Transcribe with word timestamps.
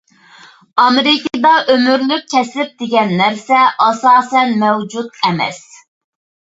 ئامېرىكىدا 0.83 1.51
«ئۆمۈرلۈك 1.75 2.25
كەسىپ» 2.35 2.73
دېگەن 2.81 3.15
نەرسە 3.23 3.63
ئاساسەن 3.87 4.59
مەۋجۇت 4.67 5.25
ئەمەس. 5.25 5.67